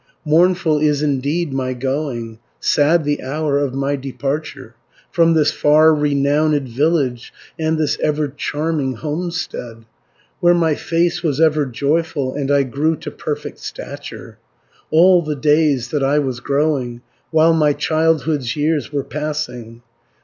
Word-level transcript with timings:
Mournful 0.25 0.79
is 0.79 1.03
indeed 1.03 1.53
my 1.53 1.73
going, 1.75 2.39
Sad 2.59 3.03
the 3.03 3.21
hour 3.21 3.59
of 3.59 3.75
my 3.75 3.95
departure, 3.95 4.73
From 5.11 5.35
this 5.35 5.51
far 5.51 5.93
renowned 5.93 6.67
village, 6.67 7.31
And 7.59 7.77
this 7.77 7.99
ever 8.01 8.27
charming 8.27 8.93
homestead, 8.93 9.85
Where 10.39 10.55
my 10.55 10.73
face 10.73 11.21
was 11.21 11.39
ever 11.39 11.67
joyful, 11.67 12.33
And 12.33 12.49
I 12.49 12.63
grew 12.63 12.95
to 12.95 13.11
perfect 13.11 13.59
stature, 13.59 14.39
310 14.89 14.99
All 14.99 15.21
the 15.21 15.35
days 15.35 15.89
that 15.89 16.03
I 16.03 16.17
was 16.17 16.39
growing, 16.39 17.01
While 17.29 17.53
my 17.53 17.71
childhood's 17.73 18.55
years 18.55 18.91
were 18.91 19.03
passing. 19.03 19.83